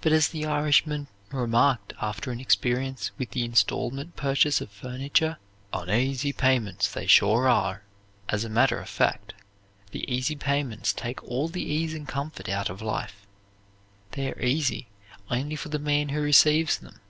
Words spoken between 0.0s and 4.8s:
But as the Irishman remarked after an experience with the instalment purchase of